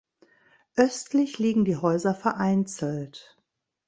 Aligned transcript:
Östlich 0.77 1.37
liegen 1.37 1.63
die 1.63 1.77
Häuser 1.77 2.15
vereinzelt. 2.15 3.37